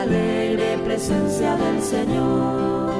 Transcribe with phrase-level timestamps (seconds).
[0.00, 2.90] Alegre presencia del Señor,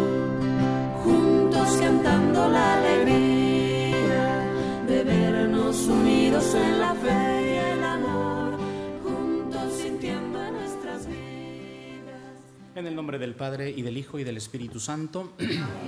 [1.03, 8.59] juntos cantando la alegría de vernos unidos en la fe y el amor,
[9.03, 12.21] juntos sintiendo en nuestras vidas.
[12.75, 15.33] En el nombre del Padre y del Hijo y del Espíritu Santo,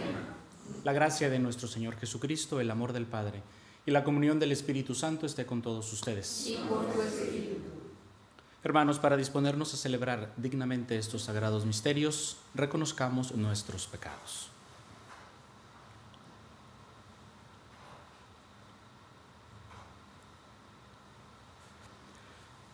[0.84, 3.42] la gracia de nuestro Señor Jesucristo, el amor del Padre
[3.84, 6.46] y la comunión del Espíritu Santo esté con todos ustedes.
[6.48, 7.60] Y con tu Espíritu.
[8.64, 14.50] Hermanos, para disponernos a celebrar dignamente estos sagrados misterios, reconozcamos nuestros pecados.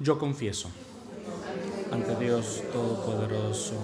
[0.01, 0.71] Yo confieso
[1.91, 3.75] ante Dios Todopoderoso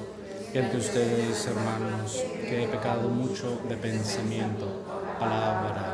[0.52, 4.84] y ante ustedes, hermanos, que he pecado mucho de pensamiento,
[5.18, 5.93] palabra,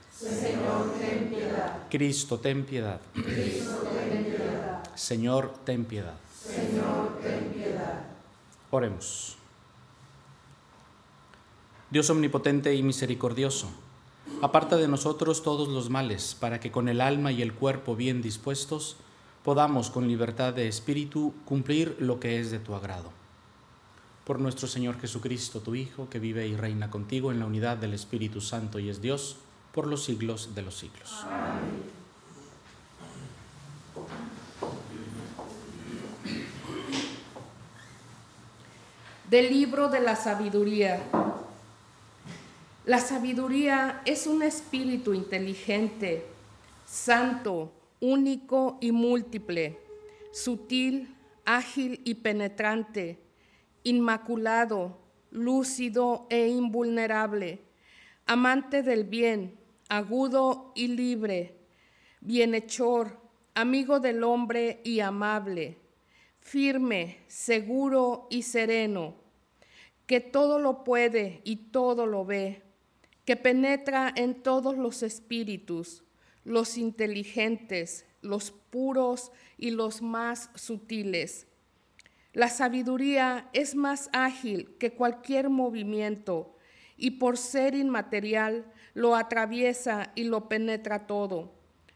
[0.21, 1.79] Señor, ten piedad.
[1.89, 3.01] Cristo, ten piedad.
[3.13, 4.83] Cristo, ten piedad.
[4.93, 6.13] Señor, ten piedad.
[6.45, 8.05] Señor, ten piedad.
[8.69, 9.37] Oremos.
[11.89, 13.71] Dios omnipotente y misericordioso,
[14.43, 18.21] aparta de nosotros todos los males, para que con el alma y el cuerpo bien
[18.21, 18.97] dispuestos
[19.43, 23.11] podamos con libertad de espíritu cumplir lo que es de tu agrado.
[24.23, 27.95] Por nuestro Señor Jesucristo, tu Hijo, que vive y reina contigo en la unidad del
[27.95, 29.37] Espíritu Santo y es Dios,
[29.73, 31.25] por los siglos de los siglos.
[39.29, 41.01] Del libro de la sabiduría.
[42.85, 46.25] La sabiduría es un espíritu inteligente,
[46.85, 47.71] santo,
[48.01, 49.79] único y múltiple,
[50.33, 51.15] sutil,
[51.45, 53.19] ágil y penetrante,
[53.83, 54.97] inmaculado,
[55.29, 57.61] lúcido e invulnerable,
[58.25, 59.60] amante del bien,
[59.91, 61.57] agudo y libre,
[62.21, 63.19] bienhechor,
[63.53, 65.79] amigo del hombre y amable,
[66.39, 69.15] firme, seguro y sereno,
[70.05, 72.61] que todo lo puede y todo lo ve,
[73.25, 76.05] que penetra en todos los espíritus,
[76.45, 81.47] los inteligentes, los puros y los más sutiles.
[82.31, 86.55] La sabiduría es más ágil que cualquier movimiento
[86.95, 88.63] y por ser inmaterial
[88.93, 91.51] lo atraviesa y lo penetra todo.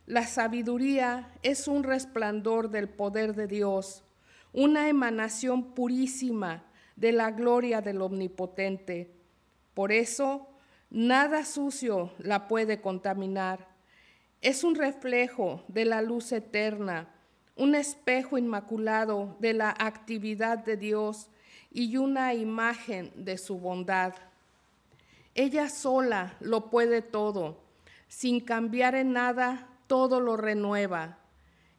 [0.06, 4.04] La sabiduría es un resplandor del poder de Dios,
[4.54, 6.64] una emanación purísima
[6.96, 9.12] de la gloria del Omnipotente.
[9.74, 10.48] Por eso,
[10.90, 13.68] nada sucio la puede contaminar.
[14.42, 17.10] Es un reflejo de la luz eterna,
[17.56, 21.30] un espejo inmaculado de la actividad de Dios
[21.72, 24.14] y una imagen de su bondad.
[25.36, 27.62] Ella sola lo puede todo,
[28.08, 31.20] sin cambiar en nada, todo lo renueva.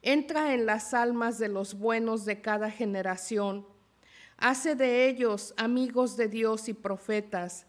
[0.01, 3.65] Entra en las almas de los buenos de cada generación
[4.37, 7.65] hace de ellos amigos de Dios y profetas,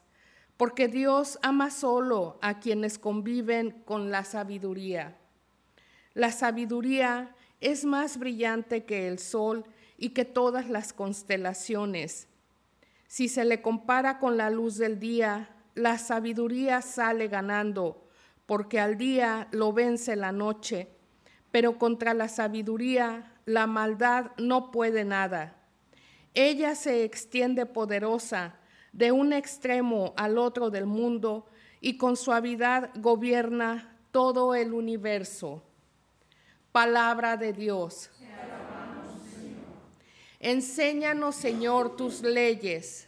[0.56, 5.16] porque Dios ama solo a quienes conviven con la sabiduría.
[6.14, 9.64] La sabiduría es más brillante que el sol
[9.96, 12.28] y que todas las constelaciones.
[13.06, 15.48] Si se le compara con la luz del día,
[15.78, 18.04] la sabiduría sale ganando,
[18.46, 20.88] porque al día lo vence la noche,
[21.52, 25.56] pero contra la sabiduría la maldad no puede nada.
[26.34, 28.56] Ella se extiende poderosa
[28.92, 31.46] de un extremo al otro del mundo
[31.80, 35.62] y con suavidad gobierna todo el universo.
[36.72, 38.10] Palabra de Dios.
[40.40, 43.07] Enséñanos, Señor, tus leyes.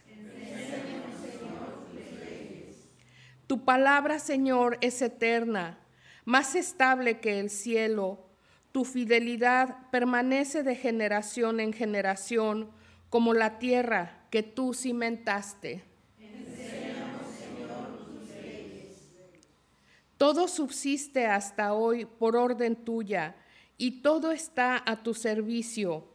[3.51, 5.77] Tu palabra, Señor, es eterna,
[6.23, 8.17] más estable que el cielo.
[8.71, 12.71] Tu fidelidad permanece de generación en generación,
[13.09, 15.83] como la tierra que tú cimentaste.
[20.17, 23.35] Todo subsiste hasta hoy por orden tuya
[23.77, 26.07] y todo está a tu servicio.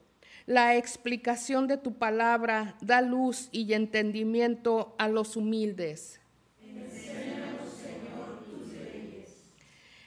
[0.46, 6.18] La explicación de tu palabra da luz y entendimiento a los humildes.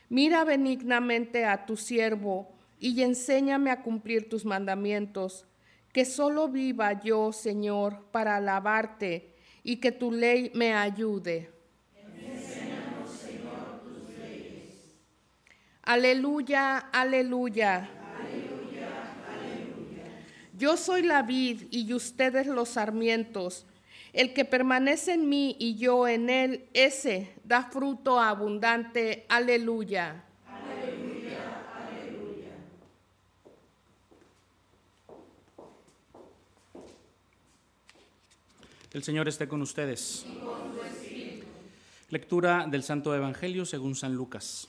[0.09, 5.45] Mira benignamente a tu siervo y enséñame a cumplir tus mandamientos,
[5.93, 11.51] que solo viva yo, Señor, para alabarte y que tu ley me ayude.
[15.83, 17.89] Aleluya, aleluya.
[20.55, 23.65] Yo soy la vid y ustedes los sarmientos.
[24.13, 29.25] El que permanece en mí y yo en él, ese da fruto abundante.
[29.29, 30.23] Aleluya.
[30.47, 32.51] Aleluya, aleluya.
[38.91, 40.25] El Señor esté con ustedes.
[42.09, 44.67] Lectura del Santo Evangelio según San Lucas.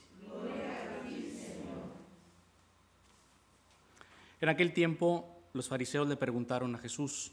[4.42, 7.32] En aquel tiempo los fariseos le preguntaron a Jesús,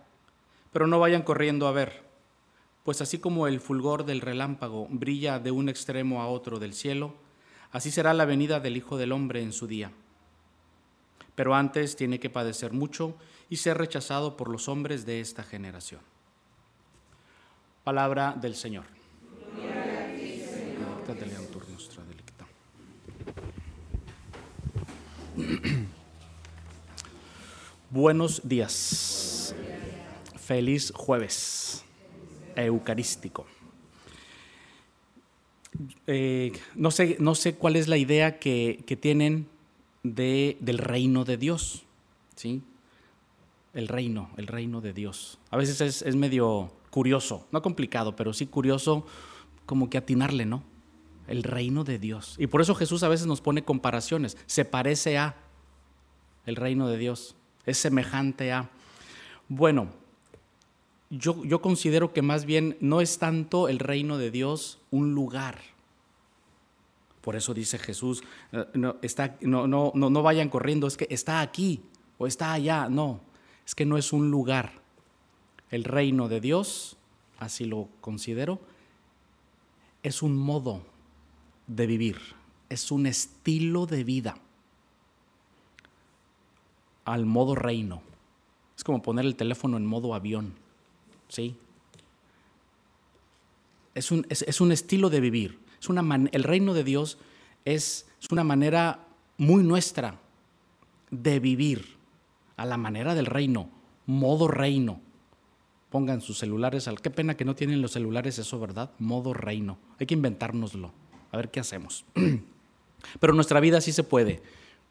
[0.71, 2.03] pero no vayan corriendo a ver,
[2.83, 7.15] pues así como el fulgor del relámpago brilla de un extremo a otro del cielo,
[7.71, 9.91] así será la venida del Hijo del Hombre en su día.
[11.35, 13.15] Pero antes tiene que padecer mucho
[13.49, 16.01] y ser rechazado por los hombres de esta generación.
[17.83, 18.85] Palabra del Señor.
[27.89, 29.20] Buenos días.
[30.51, 31.85] Feliz jueves
[32.57, 33.45] eucarístico.
[36.07, 39.47] Eh, no, sé, no sé cuál es la idea que, que tienen
[40.03, 41.85] de, del reino de Dios.
[42.35, 42.63] ¿sí?
[43.73, 45.39] El reino, el reino de Dios.
[45.51, 49.05] A veces es, es medio curioso, no complicado, pero sí curioso
[49.65, 50.63] como que atinarle, ¿no?
[51.27, 52.35] El reino de Dios.
[52.37, 54.35] Y por eso Jesús a veces nos pone comparaciones.
[54.47, 55.37] Se parece a
[56.45, 58.69] el reino de Dios es semejante a...
[59.47, 60.00] Bueno,
[61.11, 65.59] yo, considero que más bien no es tanto el reino de Dios un lugar.
[67.19, 68.23] Por eso dice Jesús,
[68.53, 71.81] eh, no, no vayan corriendo, es que está aquí
[72.17, 72.87] o está allá.
[72.89, 73.19] No,
[73.65, 74.81] es que no es un lugar.
[75.69, 76.97] El reino de Dios,
[77.39, 78.59] así lo considero,
[80.03, 80.81] es un modo
[81.67, 82.17] de vivir,
[82.69, 84.37] es un estilo de vida
[87.03, 88.01] al modo reino.
[88.77, 90.60] Es como poner el teléfono en modo avión.
[91.31, 91.55] ¿Sí?
[93.95, 95.59] Es un, es, un estilo de vivir.
[95.79, 97.17] Es una el reino de Dios
[97.63, 99.07] es, es una manera
[99.37, 100.19] muy nuestra
[101.09, 101.95] de vivir
[102.57, 103.69] a la manera del reino,
[104.05, 104.99] modo reino.
[105.89, 106.99] Pongan sus celulares al.
[106.99, 108.91] Qué pena que no tienen los celulares eso, ¿verdad?
[108.99, 109.77] Modo reino.
[109.99, 110.91] Hay que inventárnoslo.
[111.31, 112.03] A ver qué hacemos.
[113.21, 114.41] Pero nuestra vida sí se puede.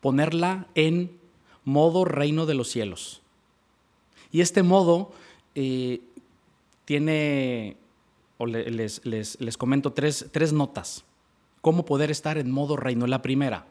[0.00, 1.18] Ponerla en
[1.64, 3.20] modo reino de los cielos.
[4.32, 5.12] Y este modo
[5.54, 6.00] eh,
[6.90, 7.76] tiene,
[8.36, 11.04] o les, les, les comento tres, tres notas.
[11.60, 13.06] ¿Cómo poder estar en modo reino?
[13.06, 13.64] La primera,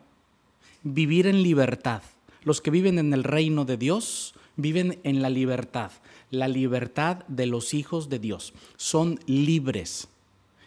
[0.83, 2.01] vivir en libertad.
[2.45, 5.91] Los que viven en el reino de Dios viven en la libertad,
[6.31, 8.53] la libertad de los hijos de Dios.
[8.77, 10.07] Son libres.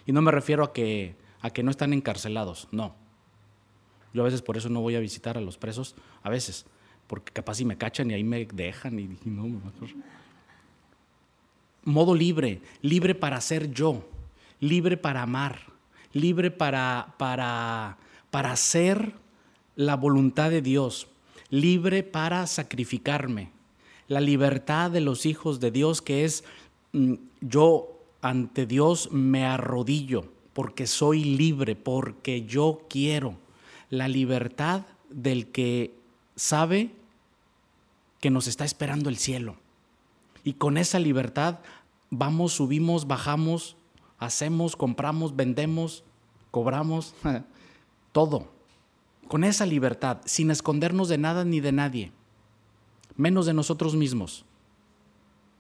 [0.04, 2.94] Y no me refiero a que, a que no están encarcelados, no.
[4.12, 6.66] Yo a veces por eso no voy a visitar a los presos, a veces,
[7.06, 9.88] porque capaz si me cachan y ahí me dejan y, no, mejor.
[11.84, 14.08] Modo libre, libre para ser yo,
[14.60, 15.60] libre para amar,
[16.12, 17.98] libre para, para,
[18.30, 19.14] para hacer
[19.74, 21.08] la voluntad de Dios,
[21.50, 23.50] libre para sacrificarme,
[24.08, 26.44] la libertad de los hijos de Dios, que es
[26.92, 33.36] mm, yo ante Dios me arrodillo porque soy libre, porque yo quiero.
[33.90, 35.94] La libertad del que
[36.36, 36.90] sabe
[38.20, 39.56] que nos está esperando el cielo.
[40.44, 41.60] Y con esa libertad
[42.10, 43.76] vamos, subimos, bajamos,
[44.18, 46.04] hacemos, compramos, vendemos,
[46.50, 47.14] cobramos,
[48.12, 48.48] todo.
[49.28, 52.12] Con esa libertad, sin escondernos de nada ni de nadie,
[53.16, 54.44] menos de nosotros mismos.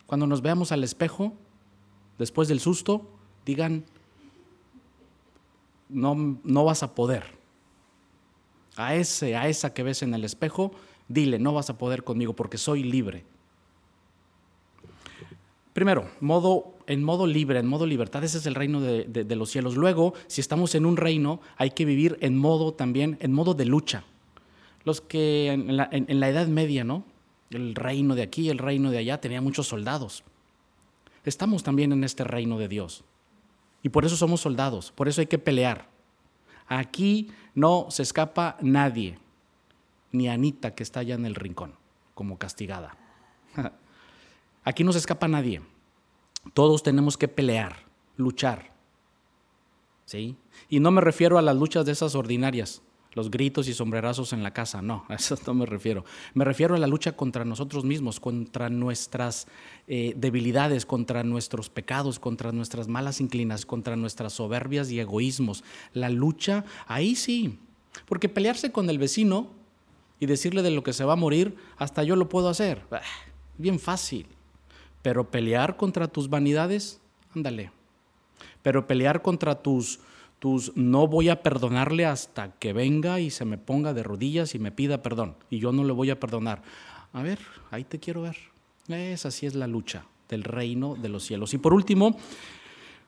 [0.06, 1.32] Cuando nos veamos al espejo,
[2.18, 3.08] después del susto,
[3.46, 3.84] digan,
[5.88, 7.24] no, no vas a poder.
[8.76, 10.72] A ese, a esa que ves en el espejo,
[11.08, 13.24] dile, no vas a poder conmigo porque soy libre.
[15.72, 19.76] Primero, modo, en modo libre, en modo libertad, ese es el reino de, los cielos.
[19.76, 23.64] Luego, si estamos en un reino, hay que vivir en modo también, en modo de
[23.64, 24.04] lucha.
[24.84, 27.04] Los que en la, en la Edad Media, ¿no?
[27.50, 30.24] El reino de aquí, el reino de allá, tenía muchos soldados.
[31.24, 33.04] Estamos también en este reino de Dios.
[33.82, 35.88] Y por eso somos soldados, por eso hay que pelear.
[36.68, 39.18] Aquí no se escapa nadie,
[40.12, 41.74] ni Anita que está allá en el rincón,
[42.14, 42.96] como castigada.
[44.64, 45.60] Aquí no se escapa nadie.
[46.54, 47.76] Todos tenemos que pelear,
[48.16, 48.72] luchar.
[50.04, 50.36] ¿Sí?
[50.68, 52.82] Y no me refiero a las luchas de esas ordinarias,
[53.14, 56.04] los gritos y sombrerazos en la casa, no, a eso no me refiero.
[56.34, 59.46] Me refiero a la lucha contra nosotros mismos, contra nuestras
[59.86, 65.64] eh, debilidades, contra nuestros pecados, contra nuestras malas inclinas, contra nuestras soberbias y egoísmos.
[65.92, 67.58] La lucha, ahí sí,
[68.06, 69.50] porque pelearse con el vecino
[70.20, 72.82] y decirle de lo que se va a morir, hasta yo lo puedo hacer.
[72.90, 73.00] Ah,
[73.58, 74.26] bien fácil.
[75.02, 77.00] Pero pelear contra tus vanidades,
[77.34, 77.72] ándale.
[78.62, 80.00] Pero pelear contra tus
[80.74, 84.72] no voy a perdonarle hasta que venga y se me ponga de rodillas y me
[84.72, 85.36] pida perdón.
[85.50, 86.62] Y yo no le voy a perdonar.
[87.12, 87.38] A ver,
[87.70, 88.36] ahí te quiero ver.
[88.88, 91.54] Es así es la lucha del reino de los cielos.
[91.54, 92.16] Y por último,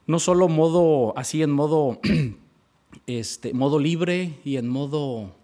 [0.07, 1.99] no solo modo así en modo
[3.07, 5.35] este modo libre y en modo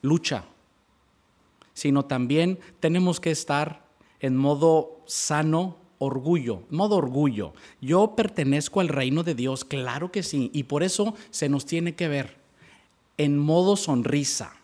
[0.00, 0.44] lucha,
[1.74, 3.87] sino también tenemos que estar
[4.20, 7.52] en modo sano orgullo, modo orgullo.
[7.80, 11.94] Yo pertenezco al reino de Dios, claro que sí, y por eso se nos tiene
[11.94, 12.36] que ver
[13.16, 14.54] en modo sonrisa.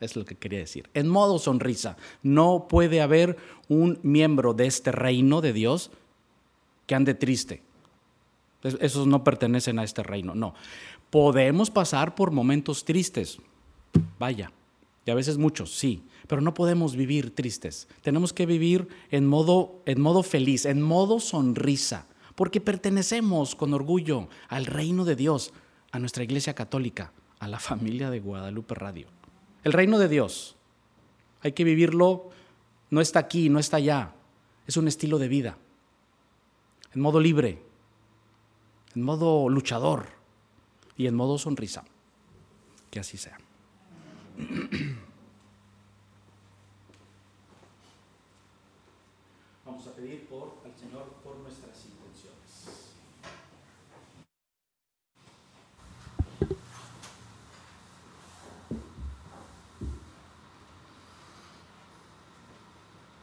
[0.00, 0.88] es lo que quería decir.
[0.94, 1.96] En modo sonrisa.
[2.22, 3.36] No puede haber
[3.68, 5.90] un miembro de este reino de Dios
[6.86, 7.62] que ande triste.
[8.62, 10.54] Esos no pertenecen a este reino, no.
[11.10, 13.38] Podemos pasar por momentos tristes,
[14.18, 14.50] vaya,
[15.06, 17.86] y a veces muchos, sí, pero no podemos vivir tristes.
[18.02, 24.28] Tenemos que vivir en modo, en modo feliz, en modo sonrisa, porque pertenecemos con orgullo
[24.48, 25.52] al reino de Dios,
[25.92, 29.06] a nuestra iglesia católica, a la familia de Guadalupe Radio.
[29.62, 30.56] El reino de Dios,
[31.40, 32.30] hay que vivirlo,
[32.90, 34.12] no está aquí, no está allá,
[34.66, 35.56] es un estilo de vida,
[36.92, 37.62] en modo libre,
[38.96, 40.06] en modo luchador
[40.96, 41.84] y en modo sonrisa.
[42.90, 43.38] Que así sea.
[49.64, 52.92] Vamos a pedir por al Señor por nuestras intenciones.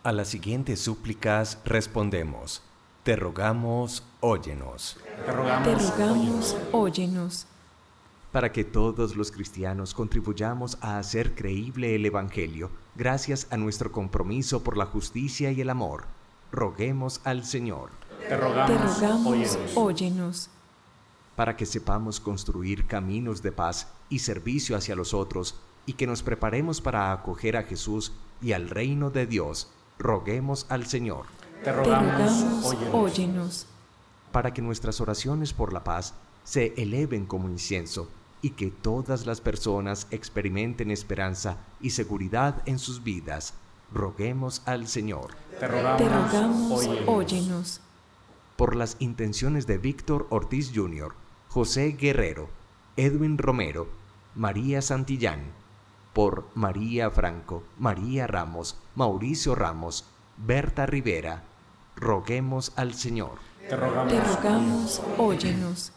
[0.03, 2.62] A las siguientes súplicas respondemos.
[3.03, 4.98] Te rogamos, óyenos.
[5.25, 7.48] Te rogamos, óyenos
[8.34, 14.63] para que todos los cristianos contribuyamos a hacer creíble el Evangelio, gracias a nuestro compromiso
[14.63, 16.06] por la justicia y el amor.
[16.52, 17.92] Roguemos al Señor.
[18.28, 20.50] Te rogamos, óyenos.
[21.36, 26.24] Para que sepamos construir caminos de paz y servicio hacia los otros, y que nos
[26.24, 31.25] preparemos para acoger a Jesús y al reino de Dios, roguemos al Señor.
[31.63, 33.68] Te rogamos, óyenos.
[34.32, 38.10] Para que nuestras oraciones por la paz se eleven como incienso
[38.44, 43.54] y que todas las personas experimenten esperanza y seguridad en sus vidas.
[43.92, 45.34] Roguemos al Señor.
[45.60, 47.80] Te rogamos, óyenos.
[48.58, 51.16] Por las intenciones de Víctor Ortiz Jr.,
[51.48, 52.50] José Guerrero,
[52.98, 53.88] Edwin Romero,
[54.36, 55.40] María Santillán,
[56.12, 61.44] por María Franco, María Ramos, Mauricio Ramos, Berta Rivera,
[61.96, 63.40] roguemos al Señor.
[63.70, 65.94] Te rogamos óyenos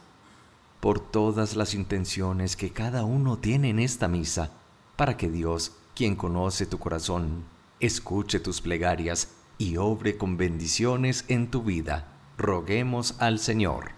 [0.81, 4.51] por todas las intenciones que cada uno tiene en esta misa,
[4.97, 7.45] para que Dios, quien conoce tu corazón,
[7.81, 9.29] escuche tus plegarias
[9.59, 12.13] y obre con bendiciones en tu vida.
[12.39, 13.93] Roguemos al Señor.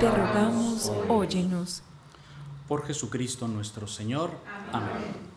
[0.00, 1.82] Te rogamos, óyenos.
[2.68, 4.30] Por Jesucristo nuestro Señor.
[4.72, 5.35] Amén.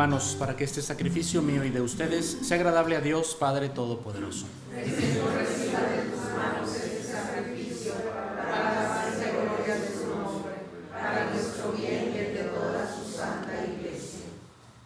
[0.00, 4.46] Hermanos, para que este sacrificio mío y de ustedes sea agradable a Dios Padre Todopoderoso.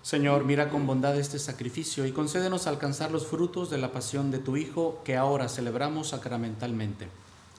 [0.02, 4.40] Señor, mira con bondad este sacrificio y concédenos alcanzar los frutos de la pasión de
[4.40, 7.06] tu Hijo que ahora celebramos sacramentalmente.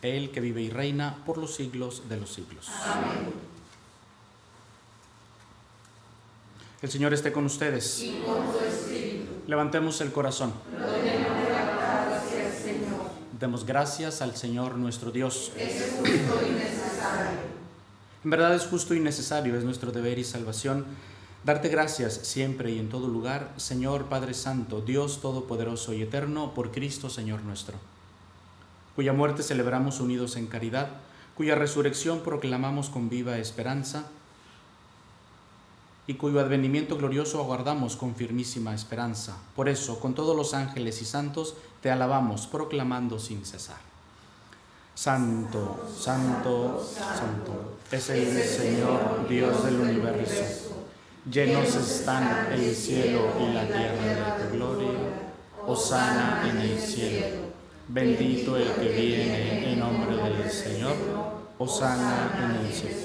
[0.01, 2.69] Él que vive y reina por los siglos de los siglos.
[2.83, 3.54] Amén.
[6.85, 8.03] El Señor esté con ustedes.
[8.03, 9.31] Y con tu espíritu.
[9.47, 10.53] Levantemos el corazón.
[12.61, 13.09] Señor.
[13.39, 15.51] Demos gracias al Señor nuestro Dios.
[15.57, 16.13] Es justo
[16.47, 17.39] y necesario.
[18.23, 20.85] En verdad es justo y necesario, es nuestro deber y salvación
[21.43, 26.71] Darte gracias siempre y en todo lugar, Señor Padre Santo, Dios Todopoderoso y Eterno, por
[26.71, 27.77] Cristo Señor nuestro,
[28.95, 30.89] cuya muerte celebramos unidos en caridad,
[31.35, 34.05] cuya resurrección proclamamos con viva esperanza
[36.07, 39.37] y cuyo advenimiento glorioso aguardamos con firmísima esperanza.
[39.55, 43.79] Por eso, con todos los ángeles y santos, te alabamos, proclamando sin cesar.
[44.93, 50.65] Santo, santo, santo, es el Señor Dios del universo
[51.31, 54.91] Llenos están el cielo y la tierra de tu gloria.
[55.65, 57.37] Osana en el cielo.
[57.87, 60.93] Bendito el que viene en nombre del Señor.
[61.57, 63.04] Osana en el cielo.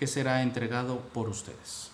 [0.00, 1.90] que será entregado por ustedes.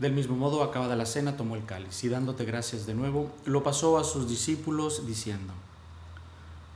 [0.00, 3.62] Del mismo modo, acabada la cena, tomó el cáliz y dándote gracias de nuevo, lo
[3.62, 5.52] pasó a sus discípulos diciendo,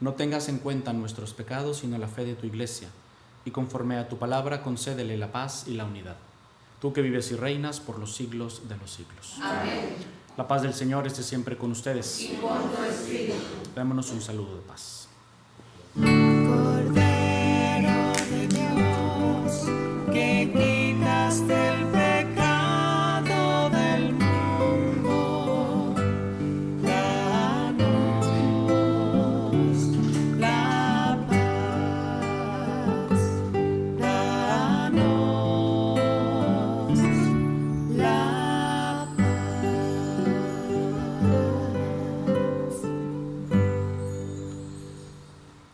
[0.00, 2.88] No tengas en cuenta nuestros pecados, sino la fe de tu iglesia,
[3.44, 6.16] y conforme a tu palabra concédele la paz y la unidad.
[6.80, 9.36] Tú que vives y reinas por los siglos de los siglos.
[9.42, 9.96] Amén.
[10.36, 12.20] La paz del Señor esté siempre con ustedes.
[12.20, 13.34] Y con tu espíritu.
[13.74, 15.08] Démonos un saludo de paz.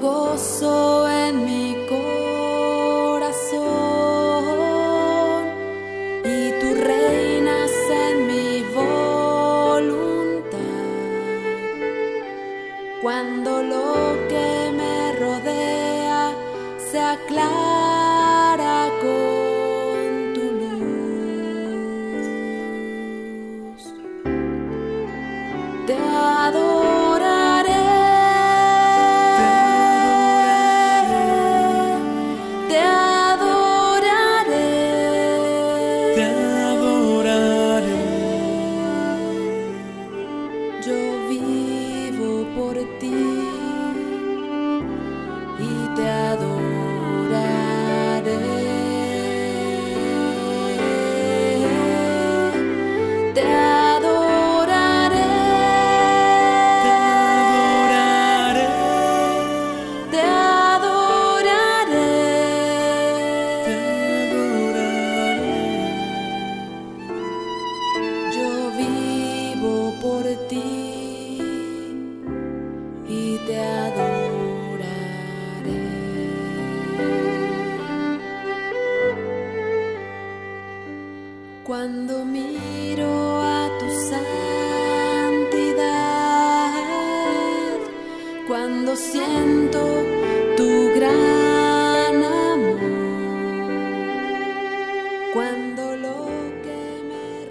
[0.00, 1.85] Gozo en mi corazón